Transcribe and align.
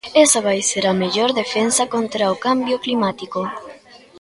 Esa 0.23 0.39
vai 0.47 0.59
ser 0.69 0.83
a 0.87 0.93
mellor 1.01 1.29
defensa 1.41 1.83
contra 1.95 2.33
o 2.33 2.39
cambio 2.45 2.77
climático. 2.85 3.39